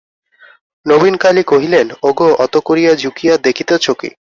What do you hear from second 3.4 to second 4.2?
দেখিতেছ কী?